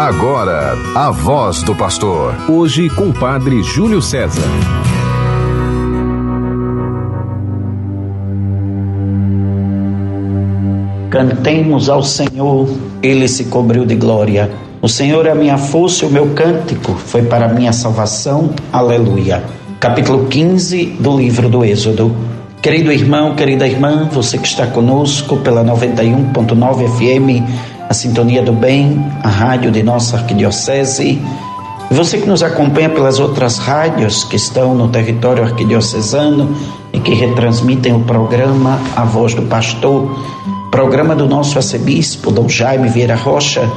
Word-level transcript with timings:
Agora, 0.00 0.78
a 0.94 1.10
voz 1.10 1.62
do 1.62 1.74
pastor. 1.74 2.34
Hoje 2.48 2.88
com 2.88 3.10
o 3.10 3.12
padre 3.12 3.62
Júlio 3.62 4.00
César. 4.00 4.40
Cantemos 11.10 11.90
ao 11.90 12.02
Senhor, 12.02 12.66
ele 13.02 13.28
se 13.28 13.44
cobriu 13.44 13.84
de 13.84 13.94
glória. 13.94 14.50
O 14.80 14.88
Senhor 14.88 15.26
é 15.26 15.32
a 15.32 15.34
minha 15.34 15.58
força 15.58 16.06
o 16.06 16.10
meu 16.10 16.28
cântico 16.28 16.94
foi 16.94 17.20
para 17.20 17.44
a 17.44 17.48
minha 17.52 17.74
salvação. 17.74 18.54
Aleluia. 18.72 19.44
Capítulo 19.78 20.28
15 20.28 20.96
do 20.98 21.14
livro 21.18 21.46
do 21.50 21.62
Êxodo. 21.62 22.16
Querido 22.62 22.90
irmão, 22.90 23.34
querida 23.34 23.68
irmã, 23.68 24.08
você 24.10 24.38
que 24.38 24.48
está 24.48 24.66
conosco 24.66 25.36
pela 25.38 25.62
91.9 25.62 26.88
FM 26.88 27.69
a 27.90 27.92
Sintonia 27.92 28.40
do 28.40 28.52
Bem, 28.52 29.04
a 29.20 29.28
rádio 29.28 29.72
de 29.72 29.82
nossa 29.82 30.16
arquidiocese. 30.16 31.20
Você 31.90 32.18
que 32.18 32.28
nos 32.28 32.40
acompanha 32.40 32.88
pelas 32.88 33.18
outras 33.18 33.58
rádios 33.58 34.22
que 34.22 34.36
estão 34.36 34.76
no 34.76 34.86
território 34.86 35.42
arquidiocesano 35.42 36.54
e 36.92 37.00
que 37.00 37.12
retransmitem 37.14 37.92
o 37.92 38.04
programa 38.04 38.78
A 38.94 39.02
Voz 39.02 39.34
do 39.34 39.42
Pastor, 39.42 40.08
programa 40.70 41.16
do 41.16 41.26
nosso 41.26 41.58
arcebispo, 41.58 42.30
Dom 42.30 42.48
Jaime 42.48 42.88
Vieira 42.88 43.16
Rocha, 43.16 43.68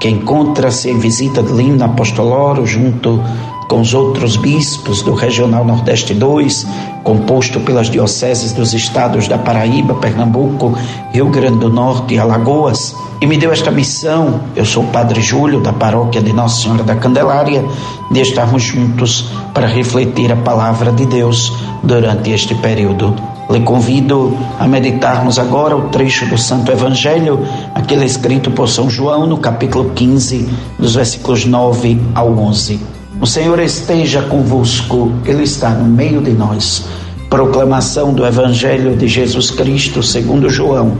que 0.00 0.08
encontra-se 0.08 0.88
em 0.88 0.98
visita 0.98 1.42
de 1.42 1.52
Lima 1.52 1.84
Apostoloro 1.84 2.64
junto 2.64 3.22
com 3.68 3.82
os 3.82 3.92
outros 3.92 4.36
bispos 4.36 5.02
do 5.02 5.12
Regional 5.12 5.62
Nordeste 5.62 6.14
2, 6.14 6.66
composto 7.04 7.60
pelas 7.60 7.90
dioceses 7.90 8.52
dos 8.54 8.72
estados 8.72 9.28
da 9.28 9.36
Paraíba, 9.36 9.94
Pernambuco, 9.94 10.76
Rio 11.12 11.28
Grande 11.28 11.58
do 11.58 11.68
Norte 11.68 12.14
e 12.14 12.18
Alagoas, 12.18 12.96
e 13.20 13.26
me 13.26 13.36
deu 13.36 13.52
esta 13.52 13.70
missão. 13.70 14.40
Eu 14.56 14.64
sou 14.64 14.84
o 14.84 14.86
Padre 14.86 15.20
Júlio, 15.20 15.60
da 15.60 15.72
paróquia 15.72 16.22
de 16.22 16.32
Nossa 16.32 16.62
Senhora 16.62 16.82
da 16.82 16.96
Candelária, 16.96 17.62
de 18.10 18.20
estarmos 18.20 18.62
juntos 18.62 19.30
para 19.52 19.66
refletir 19.66 20.32
a 20.32 20.36
palavra 20.36 20.90
de 20.90 21.04
Deus 21.04 21.52
durante 21.82 22.30
este 22.30 22.54
período. 22.54 23.14
Lhe 23.50 23.60
convido 23.60 24.36
a 24.58 24.66
meditarmos 24.66 25.38
agora 25.38 25.76
o 25.76 25.88
trecho 25.88 26.26
do 26.26 26.38
Santo 26.38 26.72
Evangelho, 26.72 27.46
aquele 27.74 28.06
escrito 28.06 28.50
por 28.50 28.68
São 28.68 28.88
João 28.88 29.26
no 29.26 29.38
capítulo 29.38 29.90
15, 29.90 30.48
dos 30.78 30.94
versículos 30.94 31.44
9 31.44 32.00
ao 32.14 32.30
11. 32.30 32.97
O 33.20 33.26
Senhor 33.26 33.58
esteja 33.58 34.22
convosco, 34.22 35.12
Ele 35.26 35.42
está 35.42 35.70
no 35.70 35.84
meio 35.84 36.22
de 36.22 36.30
nós. 36.30 36.84
Proclamação 37.28 38.14
do 38.14 38.24
Evangelho 38.24 38.96
de 38.96 39.08
Jesus 39.08 39.50
Cristo 39.50 40.04
segundo 40.04 40.48
João. 40.48 40.96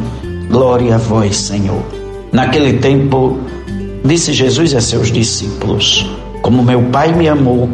Glória 0.51 0.97
a 0.97 0.99
vós, 0.99 1.37
Senhor. 1.37 1.81
Naquele 2.33 2.79
tempo, 2.79 3.39
disse 4.05 4.33
Jesus 4.33 4.75
a 4.75 4.81
seus 4.81 5.13
discípulos: 5.13 6.11
Como 6.43 6.65
meu 6.65 6.83
Pai 6.91 7.13
me 7.13 7.29
amou, 7.29 7.69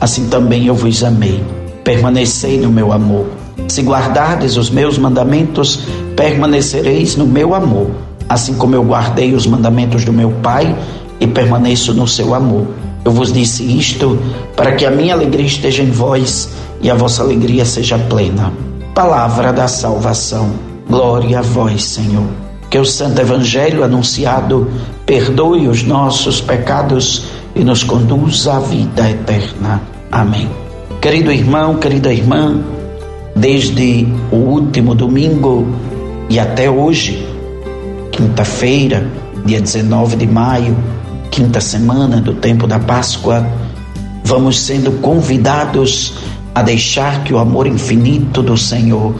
assim 0.00 0.28
também 0.28 0.66
eu 0.66 0.74
vos 0.74 1.04
amei. 1.04 1.44
Permanecei 1.84 2.58
no 2.58 2.70
meu 2.70 2.92
amor. 2.92 3.26
Se 3.68 3.82
guardardes 3.82 4.56
os 4.56 4.70
meus 4.70 4.96
mandamentos, 4.96 5.80
permanecereis 6.16 7.16
no 7.16 7.26
meu 7.26 7.54
amor, 7.54 7.90
assim 8.26 8.54
como 8.54 8.74
eu 8.74 8.82
guardei 8.82 9.34
os 9.34 9.46
mandamentos 9.46 10.06
do 10.06 10.12
meu 10.12 10.30
Pai 10.42 10.74
e 11.20 11.26
permaneço 11.26 11.92
no 11.92 12.08
seu 12.08 12.34
amor. 12.34 12.79
Eu 13.04 13.12
vos 13.12 13.32
disse 13.32 13.64
isto 13.64 14.18
para 14.56 14.72
que 14.72 14.84
a 14.84 14.90
minha 14.90 15.14
alegria 15.14 15.46
esteja 15.46 15.82
em 15.82 15.90
vós 15.90 16.50
e 16.82 16.90
a 16.90 16.94
vossa 16.94 17.22
alegria 17.22 17.64
seja 17.64 17.98
plena. 17.98 18.52
Palavra 18.94 19.52
da 19.52 19.66
salvação. 19.68 20.50
Glória 20.88 21.38
a 21.38 21.42
vós, 21.42 21.82
Senhor. 21.84 22.26
Que 22.68 22.78
o 22.78 22.84
Santo 22.84 23.20
Evangelho 23.20 23.82
anunciado 23.82 24.70
perdoe 25.06 25.68
os 25.68 25.82
nossos 25.82 26.40
pecados 26.40 27.24
e 27.54 27.64
nos 27.64 27.82
conduza 27.82 28.54
à 28.54 28.60
vida 28.60 29.08
eterna. 29.08 29.80
Amém. 30.10 30.48
Querido 31.00 31.32
irmão, 31.32 31.76
querida 31.76 32.12
irmã, 32.12 32.62
desde 33.34 34.06
o 34.30 34.36
último 34.36 34.94
domingo 34.94 35.66
e 36.28 36.38
até 36.38 36.70
hoje, 36.70 37.26
quinta-feira, 38.12 39.08
dia 39.44 39.60
19 39.60 40.16
de 40.16 40.26
maio, 40.26 40.76
quinta 41.30 41.60
semana 41.60 42.20
do 42.20 42.34
tempo 42.34 42.66
da 42.66 42.78
Páscoa, 42.78 43.46
vamos 44.24 44.58
sendo 44.58 45.00
convidados 45.00 46.14
a 46.54 46.62
deixar 46.62 47.22
que 47.22 47.32
o 47.32 47.38
amor 47.38 47.66
infinito 47.66 48.42
do 48.42 48.56
Senhor 48.56 49.14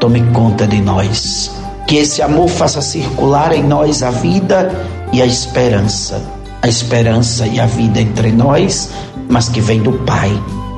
tome 0.00 0.22
conta 0.32 0.66
de 0.66 0.80
nós. 0.80 1.50
Que 1.86 1.96
esse 1.96 2.22
amor 2.22 2.48
faça 2.48 2.80
circular 2.80 3.52
em 3.52 3.62
nós 3.62 4.02
a 4.02 4.10
vida 4.10 4.72
e 5.12 5.20
a 5.20 5.26
esperança. 5.26 6.22
A 6.62 6.68
esperança 6.68 7.46
e 7.46 7.60
a 7.60 7.66
vida 7.66 8.00
entre 8.00 8.32
nós, 8.32 8.90
mas 9.28 9.48
que 9.48 9.60
vem 9.60 9.82
do 9.82 9.92
Pai. 9.92 10.32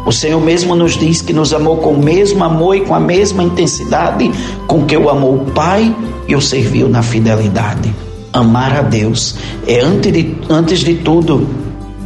O 0.06 0.12
Senhor 0.12 0.40
mesmo 0.40 0.74
nos 0.74 0.96
diz 0.96 1.20
que 1.20 1.32
nos 1.32 1.52
amou 1.52 1.78
com 1.78 1.92
o 1.92 2.02
mesmo 2.02 2.42
amor 2.42 2.76
e 2.76 2.80
com 2.80 2.94
a 2.94 3.00
mesma 3.00 3.42
intensidade 3.42 4.30
com 4.66 4.84
que 4.84 4.96
o 4.96 5.10
amou 5.10 5.34
o 5.34 5.50
Pai 5.52 5.94
e 6.26 6.34
o 6.34 6.40
serviu 6.40 6.88
na 6.88 7.02
fidelidade. 7.02 8.07
Amar 8.32 8.76
a 8.76 8.82
Deus 8.82 9.36
é, 9.66 9.80
antes 9.80 10.12
de, 10.12 10.36
antes 10.50 10.80
de 10.80 10.94
tudo, 10.96 11.48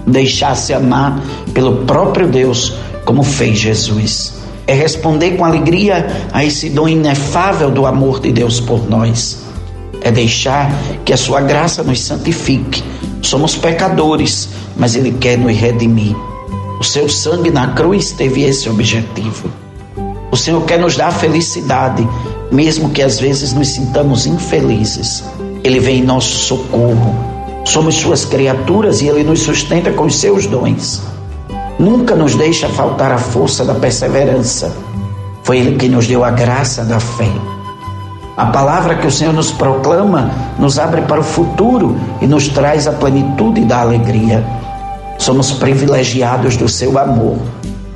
deixar-se 0.06 0.72
amar 0.72 1.20
pelo 1.52 1.84
próprio 1.84 2.28
Deus, 2.28 2.74
como 3.04 3.22
fez 3.22 3.58
Jesus. 3.58 4.34
É 4.66 4.74
responder 4.74 5.32
com 5.32 5.44
alegria 5.44 6.06
a 6.32 6.44
esse 6.44 6.70
dom 6.70 6.88
inefável 6.88 7.70
do 7.70 7.86
amor 7.86 8.20
de 8.20 8.32
Deus 8.32 8.60
por 8.60 8.88
nós. 8.88 9.42
É 10.00 10.10
deixar 10.10 10.72
que 11.04 11.12
a 11.12 11.16
sua 11.16 11.40
graça 11.40 11.82
nos 11.82 12.00
santifique. 12.00 12.82
Somos 13.20 13.56
pecadores, 13.56 14.48
mas 14.76 14.94
Ele 14.94 15.12
quer 15.12 15.38
nos 15.38 15.56
redimir. 15.56 16.16
O 16.80 16.84
seu 16.84 17.08
sangue 17.08 17.50
na 17.50 17.68
cruz 17.68 18.12
teve 18.12 18.42
esse 18.42 18.68
objetivo. 18.68 19.48
O 20.30 20.36
Senhor 20.36 20.62
quer 20.64 20.78
nos 20.78 20.96
dar 20.96 21.12
felicidade, 21.12 22.08
mesmo 22.50 22.90
que 22.90 23.02
às 23.02 23.20
vezes 23.20 23.52
nos 23.52 23.68
sintamos 23.68 24.26
infelizes. 24.26 25.22
Ele 25.64 25.78
vem 25.78 26.00
em 26.00 26.04
nosso 26.04 26.36
socorro. 26.36 27.14
Somos 27.64 27.94
suas 27.94 28.24
criaturas 28.24 29.00
e 29.00 29.08
ele 29.08 29.22
nos 29.22 29.40
sustenta 29.40 29.92
com 29.92 30.04
os 30.04 30.18
seus 30.18 30.46
dons. 30.46 31.02
Nunca 31.78 32.14
nos 32.14 32.34
deixa 32.34 32.68
faltar 32.68 33.12
a 33.12 33.18
força 33.18 33.64
da 33.64 33.74
perseverança. 33.74 34.74
Foi 35.42 35.58
ele 35.58 35.76
que 35.76 35.88
nos 35.88 36.06
deu 36.06 36.24
a 36.24 36.30
graça 36.30 36.84
da 36.84 37.00
fé. 37.00 37.30
A 38.36 38.46
palavra 38.46 38.94
que 38.94 39.06
o 39.06 39.10
Senhor 39.10 39.32
nos 39.32 39.52
proclama 39.52 40.30
nos 40.58 40.78
abre 40.78 41.02
para 41.02 41.20
o 41.20 41.24
futuro 41.24 41.96
e 42.20 42.26
nos 42.26 42.48
traz 42.48 42.86
a 42.86 42.92
plenitude 42.92 43.64
da 43.64 43.80
alegria. 43.80 44.44
Somos 45.18 45.52
privilegiados 45.52 46.56
do 46.56 46.68
seu 46.68 46.98
amor. 46.98 47.36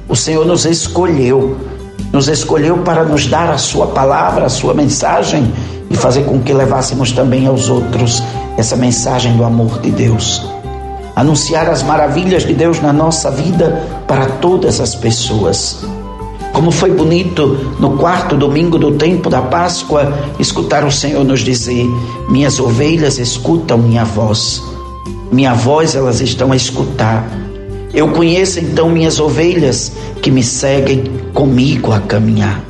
O 0.08 0.14
Senhor 0.14 0.46
nos 0.46 0.64
escolheu, 0.64 1.56
nos 2.12 2.28
escolheu 2.28 2.78
para 2.78 3.04
nos 3.04 3.26
dar 3.26 3.50
a 3.50 3.58
sua 3.58 3.88
palavra, 3.88 4.46
a 4.46 4.48
sua 4.48 4.74
mensagem 4.74 5.52
e 5.90 5.96
fazer 5.96 6.24
com 6.24 6.40
que 6.40 6.52
levássemos 6.52 7.12
também 7.12 7.46
aos 7.46 7.68
outros 7.68 8.22
essa 8.56 8.76
mensagem 8.76 9.36
do 9.36 9.44
amor 9.44 9.80
de 9.80 9.90
Deus. 9.90 10.44
Anunciar 11.14 11.68
as 11.68 11.82
maravilhas 11.82 12.44
de 12.44 12.54
Deus 12.54 12.80
na 12.80 12.92
nossa 12.92 13.30
vida 13.30 13.82
para 14.06 14.26
todas 14.26 14.80
as 14.80 14.94
pessoas. 14.94 15.84
Como 16.52 16.70
foi 16.70 16.90
bonito 16.90 17.74
no 17.78 17.98
quarto 17.98 18.36
domingo 18.36 18.78
do 18.78 18.92
tempo 18.92 19.28
da 19.28 19.42
Páscoa 19.42 20.12
escutar 20.38 20.84
o 20.84 20.92
Senhor 20.92 21.24
nos 21.24 21.40
dizer: 21.40 21.86
Minhas 22.28 22.58
ovelhas 22.58 23.18
escutam 23.18 23.78
minha 23.78 24.04
voz. 24.04 24.62
Minha 25.30 25.54
voz 25.54 25.94
elas 25.94 26.20
estão 26.20 26.52
a 26.52 26.56
escutar. 26.56 27.45
Eu 27.96 28.08
conheço 28.08 28.60
então 28.60 28.90
minhas 28.90 29.18
ovelhas 29.18 29.90
que 30.20 30.30
me 30.30 30.42
seguem 30.42 31.04
comigo 31.32 31.92
a 31.92 31.98
caminhar. 31.98 32.62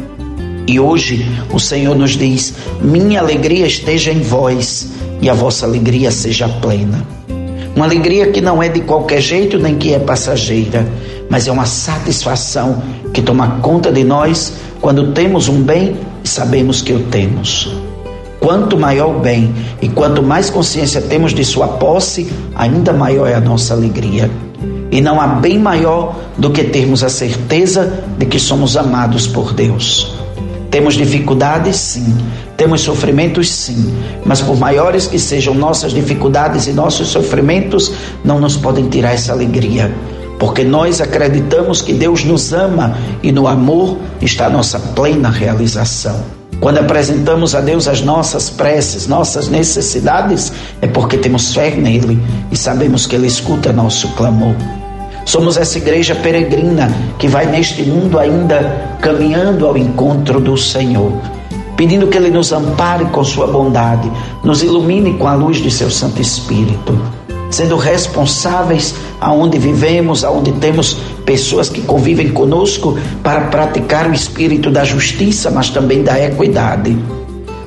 E 0.68 0.78
hoje 0.78 1.26
o 1.52 1.58
Senhor 1.58 1.96
nos 1.96 2.12
diz: 2.12 2.54
Minha 2.80 3.18
alegria 3.18 3.66
esteja 3.66 4.12
em 4.12 4.20
vós 4.20 4.92
e 5.20 5.28
a 5.28 5.34
vossa 5.34 5.66
alegria 5.66 6.12
seja 6.12 6.48
plena. 6.48 7.04
Uma 7.74 7.86
alegria 7.86 8.30
que 8.30 8.40
não 8.40 8.62
é 8.62 8.68
de 8.68 8.82
qualquer 8.82 9.20
jeito 9.20 9.58
nem 9.58 9.74
que 9.74 9.92
é 9.92 9.98
passageira, 9.98 10.86
mas 11.28 11.48
é 11.48 11.50
uma 11.50 11.66
satisfação 11.66 12.80
que 13.12 13.20
toma 13.20 13.58
conta 13.60 13.90
de 13.90 14.04
nós 14.04 14.52
quando 14.80 15.10
temos 15.12 15.48
um 15.48 15.60
bem 15.60 15.96
e 16.22 16.28
sabemos 16.28 16.80
que 16.80 16.92
o 16.92 17.00
temos. 17.00 17.68
Quanto 18.38 18.78
maior 18.78 19.16
o 19.16 19.18
bem 19.18 19.52
e 19.82 19.88
quanto 19.88 20.22
mais 20.22 20.50
consciência 20.50 21.00
temos 21.00 21.34
de 21.34 21.44
sua 21.44 21.66
posse, 21.66 22.30
ainda 22.54 22.92
maior 22.92 23.26
é 23.26 23.34
a 23.34 23.40
nossa 23.40 23.74
alegria. 23.74 24.30
E 24.90 25.00
não 25.00 25.20
há 25.20 25.26
bem 25.26 25.58
maior 25.58 26.16
do 26.38 26.50
que 26.50 26.64
termos 26.64 27.02
a 27.02 27.08
certeza 27.08 28.04
de 28.18 28.26
que 28.26 28.38
somos 28.38 28.76
amados 28.76 29.26
por 29.26 29.52
Deus. 29.52 30.14
Temos 30.70 30.94
dificuldades, 30.94 31.76
sim. 31.76 32.14
Temos 32.56 32.82
sofrimentos, 32.82 33.50
sim. 33.50 33.94
Mas 34.24 34.40
por 34.40 34.56
maiores 34.56 35.06
que 35.06 35.18
sejam 35.18 35.54
nossas 35.54 35.92
dificuldades 35.92 36.66
e 36.66 36.72
nossos 36.72 37.08
sofrimentos, 37.08 37.92
não 38.24 38.38
nos 38.38 38.56
podem 38.56 38.88
tirar 38.88 39.12
essa 39.12 39.32
alegria. 39.32 39.92
Porque 40.38 40.62
nós 40.62 41.00
acreditamos 41.00 41.80
que 41.80 41.94
Deus 41.94 42.24
nos 42.24 42.52
ama 42.52 42.96
e 43.22 43.32
no 43.32 43.46
amor 43.48 43.98
está 44.20 44.46
a 44.46 44.50
nossa 44.50 44.78
plena 44.78 45.30
realização. 45.30 46.35
Quando 46.60 46.78
apresentamos 46.78 47.54
a 47.54 47.60
Deus 47.60 47.86
as 47.86 48.00
nossas 48.00 48.48
preces, 48.48 49.06
nossas 49.06 49.48
necessidades, 49.48 50.52
é 50.80 50.86
porque 50.86 51.18
temos 51.18 51.54
fé 51.54 51.70
nele 51.70 52.20
e 52.50 52.56
sabemos 52.56 53.06
que 53.06 53.14
ele 53.14 53.26
escuta 53.26 53.72
nosso 53.72 54.08
clamor. 54.14 54.54
Somos 55.26 55.56
essa 55.56 55.76
igreja 55.78 56.14
peregrina 56.14 56.88
que 57.18 57.26
vai 57.26 57.46
neste 57.46 57.82
mundo 57.82 58.16
ainda 58.16 58.96
caminhando 59.00 59.66
ao 59.66 59.76
encontro 59.76 60.40
do 60.40 60.56
Senhor, 60.56 61.12
pedindo 61.76 62.06
que 62.06 62.16
Ele 62.16 62.30
nos 62.30 62.52
ampare 62.52 63.06
com 63.06 63.24
Sua 63.24 63.48
bondade, 63.48 64.10
nos 64.44 64.62
ilumine 64.62 65.14
com 65.14 65.26
a 65.26 65.34
luz 65.34 65.56
de 65.56 65.68
Seu 65.68 65.90
Santo 65.90 66.22
Espírito, 66.22 66.96
sendo 67.50 67.76
responsáveis 67.76 68.94
aonde 69.20 69.58
vivemos, 69.58 70.22
aonde 70.22 70.52
temos 70.52 70.96
pessoas 71.26 71.68
que 71.68 71.82
convivem 71.82 72.30
conosco 72.30 72.96
para 73.22 73.42
praticar 73.42 74.08
o 74.08 74.14
espírito 74.14 74.70
da 74.70 74.84
justiça, 74.84 75.50
mas 75.50 75.68
também 75.68 76.02
da 76.02 76.18
equidade. 76.24 76.96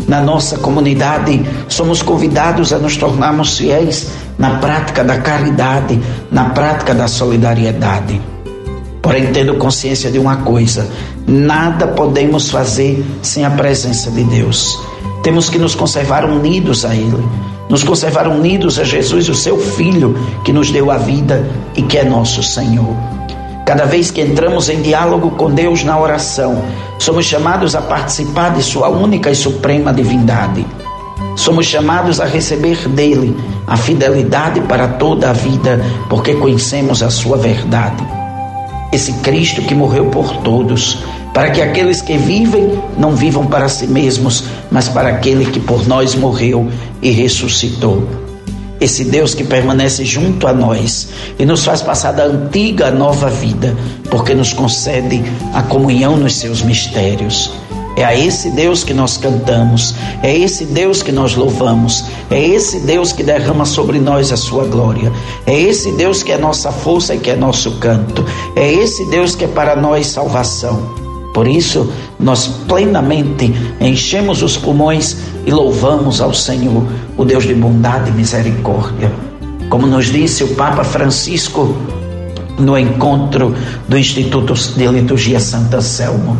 Na 0.07 0.21
nossa 0.21 0.57
comunidade, 0.57 1.45
somos 1.67 2.01
convidados 2.01 2.73
a 2.73 2.79
nos 2.79 2.97
tornarmos 2.97 3.57
fiéis 3.57 4.07
na 4.39 4.55
prática 4.55 5.03
da 5.03 5.19
caridade, 5.19 5.99
na 6.31 6.45
prática 6.45 6.95
da 6.95 7.07
solidariedade. 7.07 8.19
Porém, 9.01 9.27
tendo 9.31 9.55
consciência 9.55 10.09
de 10.09 10.17
uma 10.17 10.37
coisa: 10.37 10.89
nada 11.27 11.87
podemos 11.87 12.49
fazer 12.49 13.05
sem 13.21 13.45
a 13.45 13.51
presença 13.51 14.09
de 14.09 14.23
Deus. 14.23 14.79
Temos 15.21 15.49
que 15.49 15.59
nos 15.59 15.75
conservar 15.75 16.25
unidos 16.25 16.85
a 16.85 16.95
Ele, 16.95 17.23
nos 17.69 17.83
conservar 17.83 18.27
unidos 18.27 18.79
a 18.79 18.83
Jesus, 18.83 19.27
o 19.29 19.35
seu 19.35 19.57
Filho, 19.59 20.17
que 20.43 20.53
nos 20.53 20.71
deu 20.71 20.89
a 20.89 20.97
vida 20.97 21.45
e 21.75 21.81
que 21.81 21.97
é 21.97 22.05
nosso 22.05 22.41
Senhor. 22.41 23.18
Cada 23.69 23.85
vez 23.85 24.09
que 24.09 24.19
entramos 24.19 24.67
em 24.67 24.81
diálogo 24.81 25.29
com 25.29 25.51
Deus 25.51 25.83
na 25.83 25.95
oração, 25.95 26.63
somos 26.97 27.27
chamados 27.27 27.75
a 27.75 27.81
participar 27.83 28.55
de 28.55 28.63
Sua 28.63 28.89
única 28.89 29.29
e 29.29 29.35
suprema 29.35 29.93
divindade. 29.93 30.65
Somos 31.35 31.67
chamados 31.67 32.19
a 32.19 32.25
receber 32.25 32.89
dele 32.89 33.37
a 33.67 33.77
fidelidade 33.77 34.59
para 34.61 34.87
toda 34.87 35.29
a 35.29 35.33
vida, 35.33 35.79
porque 36.09 36.33
conhecemos 36.33 37.03
a 37.03 37.11
sua 37.11 37.37
verdade. 37.37 38.03
Esse 38.91 39.13
Cristo 39.21 39.61
que 39.61 39.75
morreu 39.75 40.05
por 40.07 40.37
todos, 40.37 41.03
para 41.31 41.51
que 41.51 41.61
aqueles 41.61 42.01
que 42.01 42.17
vivem 42.17 42.81
não 42.97 43.11
vivam 43.11 43.45
para 43.45 43.69
si 43.69 43.85
mesmos, 43.85 44.45
mas 44.71 44.89
para 44.89 45.09
aquele 45.09 45.45
que 45.45 45.59
por 45.59 45.87
nós 45.87 46.15
morreu 46.15 46.67
e 47.03 47.11
ressuscitou. 47.11 48.18
Esse 48.79 49.03
Deus 49.03 49.33
que 49.33 49.43
permanece 49.43 50.05
junto 50.05 50.47
a 50.47 50.53
nós 50.53 51.09
e 51.37 51.45
nos 51.45 51.65
faz 51.65 51.81
passar 51.81 52.13
da 52.13 52.23
antiga 52.23 52.87
à 52.87 52.91
nova 52.91 53.29
vida, 53.29 53.75
porque 54.09 54.33
nos 54.33 54.53
concede 54.53 55.21
a 55.53 55.61
comunhão 55.63 56.15
nos 56.15 56.35
seus 56.35 56.61
mistérios. 56.61 57.51
É 57.97 58.05
a 58.05 58.15
esse 58.15 58.49
Deus 58.51 58.81
que 58.81 58.93
nós 58.93 59.17
cantamos, 59.17 59.93
é 60.23 60.33
esse 60.33 60.63
Deus 60.63 61.03
que 61.03 61.11
nós 61.11 61.35
louvamos, 61.35 62.05
é 62.31 62.41
esse 62.41 62.79
Deus 62.79 63.11
que 63.11 63.23
derrama 63.23 63.65
sobre 63.65 63.99
nós 63.99 64.31
a 64.31 64.37
sua 64.37 64.63
glória, 64.63 65.11
é 65.45 65.59
esse 65.59 65.91
Deus 65.91 66.23
que 66.23 66.31
é 66.31 66.37
nossa 66.37 66.71
força 66.71 67.13
e 67.13 67.19
que 67.19 67.29
é 67.29 67.35
nosso 67.35 67.71
canto, 67.79 68.23
é 68.55 68.71
esse 68.71 69.03
Deus 69.09 69.35
que 69.35 69.43
é 69.43 69.47
para 69.49 69.75
nós 69.75 70.07
salvação. 70.07 70.81
Por 71.33 71.45
isso, 71.45 71.91
nós 72.19 72.47
plenamente 72.67 73.53
enchemos 73.79 74.43
os 74.43 74.57
pulmões 74.57 75.17
e 75.45 75.51
louvamos 75.51 76.19
ao 76.19 76.33
Senhor, 76.33 76.85
o 77.17 77.23
Deus 77.23 77.45
de 77.45 77.53
bondade 77.53 78.09
e 78.09 78.13
misericórdia. 78.13 79.11
Como 79.69 79.87
nos 79.87 80.07
disse 80.07 80.43
o 80.43 80.55
Papa 80.55 80.83
Francisco 80.83 81.75
no 82.57 82.77
encontro 82.77 83.55
do 83.87 83.97
Instituto 83.97 84.53
de 84.53 84.87
Liturgia 84.87 85.39
Santa 85.39 85.79
Selmo, 85.79 86.37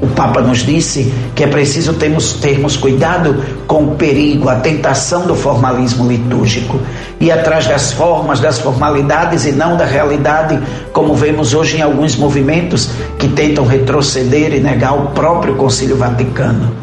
o 0.00 0.06
Papa 0.06 0.40
nos 0.40 0.60
disse 0.60 1.12
que 1.34 1.44
é 1.44 1.46
preciso 1.46 1.94
termos, 1.94 2.34
termos 2.34 2.76
cuidado 2.76 3.44
com 3.66 3.84
o 3.84 3.96
perigo, 3.96 4.48
a 4.48 4.56
tentação 4.56 5.26
do 5.26 5.34
formalismo 5.34 6.08
litúrgico. 6.08 6.80
Ir 7.20 7.30
atrás 7.30 7.66
das 7.66 7.92
formas, 7.92 8.40
das 8.40 8.58
formalidades 8.58 9.44
e 9.44 9.52
não 9.52 9.76
da 9.76 9.84
realidade, 9.84 10.58
como 10.92 11.14
vemos 11.14 11.52
hoje 11.52 11.76
em 11.76 11.82
alguns 11.82 12.16
movimentos 12.16 12.90
que 13.18 13.28
tentam 13.28 13.66
retroceder 13.66 14.54
e 14.54 14.60
negar 14.60 14.94
o 14.94 15.10
próprio 15.10 15.54
Concílio 15.56 15.96
Vaticano. 15.96 16.74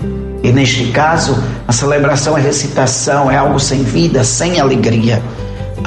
E 0.43 0.51
neste 0.51 0.91
caso, 0.91 1.43
a 1.67 1.73
celebração 1.73 2.37
é 2.37 2.41
recitação, 2.41 3.31
é 3.31 3.35
algo 3.35 3.59
sem 3.59 3.81
vida, 3.81 4.23
sem 4.23 4.59
alegria. 4.59 5.21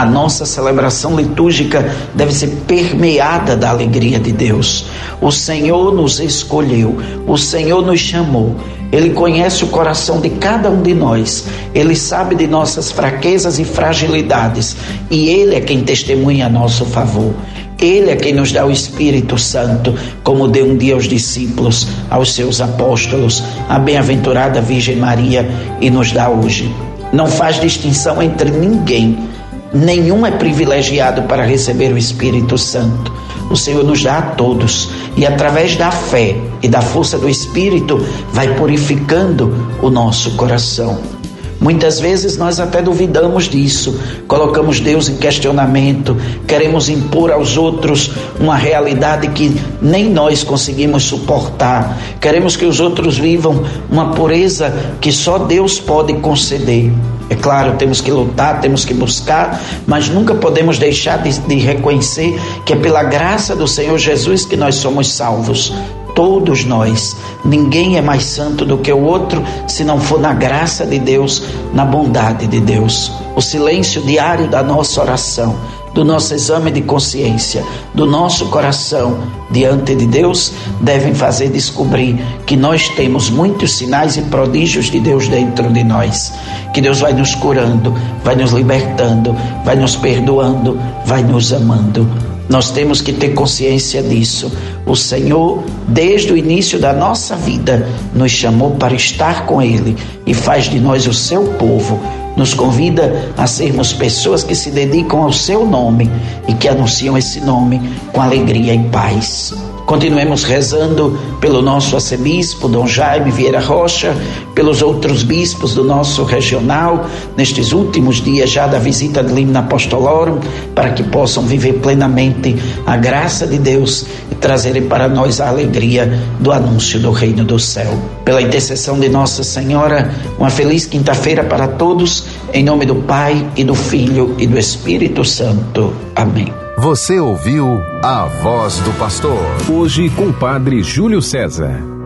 A 0.00 0.06
nossa 0.06 0.46
celebração 0.46 1.14
litúrgica 1.14 1.94
deve 2.14 2.32
ser 2.32 2.46
permeada 2.66 3.54
da 3.54 3.68
alegria 3.68 4.18
de 4.18 4.32
Deus. 4.32 4.86
O 5.20 5.30
Senhor 5.30 5.94
nos 5.94 6.18
escolheu, 6.18 6.96
o 7.26 7.36
Senhor 7.36 7.84
nos 7.84 8.00
chamou. 8.00 8.56
Ele 8.90 9.10
conhece 9.10 9.62
o 9.62 9.66
coração 9.66 10.18
de 10.18 10.30
cada 10.30 10.70
um 10.70 10.80
de 10.80 10.94
nós. 10.94 11.44
Ele 11.74 11.94
sabe 11.94 12.34
de 12.34 12.46
nossas 12.46 12.90
fraquezas 12.90 13.58
e 13.58 13.64
fragilidades. 13.66 14.74
E 15.10 15.28
Ele 15.28 15.56
é 15.56 15.60
quem 15.60 15.82
testemunha 15.82 16.46
a 16.46 16.48
nosso 16.48 16.86
favor. 16.86 17.34
Ele 17.78 18.10
é 18.10 18.16
quem 18.16 18.32
nos 18.32 18.52
dá 18.52 18.64
o 18.64 18.70
Espírito 18.70 19.36
Santo, 19.36 19.94
como 20.24 20.48
deu 20.48 20.64
um 20.64 20.78
dia 20.78 20.94
aos 20.94 21.06
discípulos, 21.06 21.86
aos 22.08 22.32
seus 22.32 22.62
apóstolos, 22.62 23.44
a 23.68 23.78
bem-aventurada 23.78 24.62
Virgem 24.62 24.96
Maria, 24.96 25.46
e 25.78 25.90
nos 25.90 26.10
dá 26.10 26.30
hoje. 26.30 26.74
Não 27.12 27.26
faz 27.26 27.60
distinção 27.60 28.22
entre 28.22 28.50
ninguém 28.50 29.28
Nenhum 29.72 30.26
é 30.26 30.32
privilegiado 30.32 31.22
para 31.22 31.44
receber 31.44 31.92
o 31.92 31.98
Espírito 31.98 32.58
Santo. 32.58 33.12
O 33.50 33.56
Senhor 33.56 33.84
nos 33.84 34.02
dá 34.02 34.18
a 34.18 34.22
todos 34.22 34.90
e 35.16 35.24
através 35.24 35.76
da 35.76 35.90
fé 35.90 36.36
e 36.62 36.68
da 36.68 36.80
força 36.80 37.18
do 37.18 37.28
Espírito 37.28 38.04
vai 38.32 38.54
purificando 38.54 39.52
o 39.80 39.90
nosso 39.90 40.32
coração. 40.32 41.19
Muitas 41.60 42.00
vezes 42.00 42.38
nós 42.38 42.58
até 42.58 42.80
duvidamos 42.80 43.46
disso, 43.46 44.00
colocamos 44.26 44.80
Deus 44.80 45.10
em 45.10 45.16
questionamento, 45.18 46.16
queremos 46.46 46.88
impor 46.88 47.30
aos 47.30 47.58
outros 47.58 48.10
uma 48.40 48.56
realidade 48.56 49.28
que 49.28 49.54
nem 49.82 50.08
nós 50.08 50.42
conseguimos 50.42 51.02
suportar, 51.02 51.98
queremos 52.18 52.56
que 52.56 52.64
os 52.64 52.80
outros 52.80 53.18
vivam 53.18 53.62
uma 53.90 54.12
pureza 54.12 54.74
que 55.02 55.12
só 55.12 55.36
Deus 55.36 55.78
pode 55.78 56.14
conceder. 56.14 56.90
É 57.28 57.34
claro, 57.34 57.76
temos 57.76 58.00
que 58.00 58.10
lutar, 58.10 58.60
temos 58.62 58.86
que 58.86 58.94
buscar, 58.94 59.60
mas 59.86 60.08
nunca 60.08 60.34
podemos 60.34 60.78
deixar 60.78 61.18
de, 61.18 61.38
de 61.40 61.56
reconhecer 61.56 62.40
que 62.64 62.72
é 62.72 62.76
pela 62.76 63.02
graça 63.04 63.54
do 63.54 63.68
Senhor 63.68 63.98
Jesus 63.98 64.46
que 64.46 64.56
nós 64.56 64.76
somos 64.76 65.12
salvos 65.12 65.72
todos 66.20 66.64
nós. 66.64 67.16
Ninguém 67.44 67.96
é 67.96 68.02
mais 68.02 68.24
santo 68.24 68.64
do 68.64 68.78
que 68.78 68.92
o 68.92 69.02
outro 69.02 69.42
se 69.66 69.84
não 69.84 69.98
for 69.98 70.20
na 70.20 70.32
graça 70.32 70.84
de 70.84 70.98
Deus, 70.98 71.42
na 71.72 71.84
bondade 71.84 72.46
de 72.46 72.60
Deus. 72.60 73.12
O 73.34 73.40
silêncio 73.40 74.02
diário 74.02 74.48
da 74.48 74.62
nossa 74.62 75.00
oração, 75.00 75.56
do 75.94 76.04
nosso 76.04 76.34
exame 76.34 76.70
de 76.70 76.82
consciência, 76.82 77.64
do 77.94 78.06
nosso 78.06 78.46
coração 78.46 79.18
diante 79.50 79.94
de 79.94 80.06
Deus, 80.06 80.52
devem 80.80 81.14
fazer 81.14 81.48
descobrir 81.48 82.20
que 82.46 82.56
nós 82.56 82.88
temos 82.90 83.28
muitos 83.30 83.72
sinais 83.72 84.16
e 84.16 84.22
prodígios 84.22 84.90
de 84.90 85.00
Deus 85.00 85.26
dentro 85.26 85.72
de 85.72 85.82
nós. 85.82 86.32
Que 86.72 86.80
Deus 86.80 87.00
vai 87.00 87.12
nos 87.12 87.34
curando, 87.34 87.94
vai 88.22 88.36
nos 88.36 88.52
libertando, 88.52 89.34
vai 89.64 89.74
nos 89.74 89.96
perdoando, 89.96 90.78
vai 91.04 91.22
nos 91.22 91.52
amando. 91.52 92.29
Nós 92.50 92.72
temos 92.72 93.00
que 93.00 93.12
ter 93.12 93.28
consciência 93.28 94.02
disso. 94.02 94.50
O 94.84 94.96
Senhor, 94.96 95.62
desde 95.86 96.32
o 96.32 96.36
início 96.36 96.80
da 96.80 96.92
nossa 96.92 97.36
vida, 97.36 97.88
nos 98.12 98.32
chamou 98.32 98.72
para 98.72 98.92
estar 98.92 99.46
com 99.46 99.62
Ele 99.62 99.96
e 100.26 100.34
faz 100.34 100.64
de 100.64 100.80
nós 100.80 101.06
o 101.06 101.14
seu 101.14 101.44
povo. 101.54 102.00
Nos 102.36 102.52
convida 102.52 103.32
a 103.36 103.46
sermos 103.46 103.92
pessoas 103.92 104.42
que 104.42 104.56
se 104.56 104.70
dedicam 104.72 105.22
ao 105.22 105.32
seu 105.32 105.64
nome 105.64 106.10
e 106.48 106.54
que 106.54 106.66
anunciam 106.66 107.16
esse 107.16 107.40
nome 107.40 107.80
com 108.12 108.20
alegria 108.20 108.74
e 108.74 108.82
paz. 108.88 109.54
Continuemos 109.90 110.44
rezando 110.44 111.18
pelo 111.40 111.60
nosso 111.60 111.96
arcebispo, 111.96 112.68
Dom 112.68 112.86
Jaime 112.86 113.32
Vieira 113.32 113.58
Rocha, 113.58 114.16
pelos 114.54 114.82
outros 114.82 115.24
bispos 115.24 115.74
do 115.74 115.82
nosso 115.82 116.22
regional, 116.22 117.06
nestes 117.36 117.72
últimos 117.72 118.22
dias 118.22 118.48
já 118.48 118.68
da 118.68 118.78
visita 118.78 119.20
de 119.20 119.32
Limna 119.32 119.58
Apostolorum, 119.58 120.38
para 120.76 120.90
que 120.90 121.02
possam 121.02 121.42
viver 121.42 121.80
plenamente 121.80 122.54
a 122.86 122.96
graça 122.96 123.48
de 123.48 123.58
Deus 123.58 124.06
e 124.30 124.36
trazerem 124.36 124.82
para 124.82 125.08
nós 125.08 125.40
a 125.40 125.48
alegria 125.48 126.06
do 126.38 126.52
anúncio 126.52 127.00
do 127.00 127.10
Reino 127.10 127.44
do 127.44 127.58
Céu. 127.58 127.92
Pela 128.24 128.40
intercessão 128.40 128.96
de 128.96 129.08
Nossa 129.08 129.42
Senhora, 129.42 130.14
uma 130.38 130.50
feliz 130.50 130.86
quinta-feira 130.86 131.42
para 131.42 131.66
todos, 131.66 132.26
em 132.54 132.62
nome 132.62 132.86
do 132.86 132.94
Pai 132.94 133.44
e 133.56 133.64
do 133.64 133.74
Filho 133.74 134.36
e 134.38 134.46
do 134.46 134.56
Espírito 134.56 135.24
Santo. 135.24 135.92
Amém. 136.14 136.59
Você 136.82 137.20
ouviu 137.20 137.82
a 138.02 138.24
voz 138.24 138.78
do 138.78 138.90
pastor. 138.98 139.38
Hoje 139.70 140.08
com 140.08 140.28
o 140.28 140.32
Padre 140.32 140.82
Júlio 140.82 141.20
César. 141.20 141.99